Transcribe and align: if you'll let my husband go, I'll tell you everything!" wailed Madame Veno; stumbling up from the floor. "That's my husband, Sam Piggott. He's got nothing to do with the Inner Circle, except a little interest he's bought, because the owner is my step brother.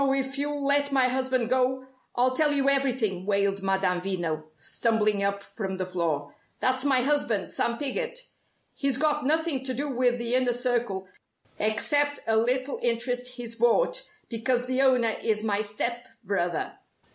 if 0.13 0.35
you'll 0.35 0.65
let 0.65 0.91
my 0.91 1.07
husband 1.07 1.47
go, 1.47 1.85
I'll 2.15 2.35
tell 2.35 2.53
you 2.53 2.67
everything!" 2.67 3.27
wailed 3.27 3.61
Madame 3.61 4.01
Veno; 4.01 4.45
stumbling 4.55 5.21
up 5.21 5.43
from 5.43 5.77
the 5.77 5.85
floor. 5.85 6.33
"That's 6.59 6.83
my 6.83 7.01
husband, 7.01 7.49
Sam 7.49 7.77
Piggott. 7.77 8.17
He's 8.73 8.97
got 8.97 9.27
nothing 9.27 9.63
to 9.63 9.75
do 9.75 9.87
with 9.89 10.17
the 10.17 10.33
Inner 10.33 10.53
Circle, 10.53 11.07
except 11.59 12.19
a 12.25 12.35
little 12.35 12.79
interest 12.81 13.33
he's 13.35 13.55
bought, 13.55 14.01
because 14.27 14.65
the 14.65 14.81
owner 14.81 15.13
is 15.21 15.43
my 15.43 15.61
step 15.61 16.07
brother. 16.23 16.79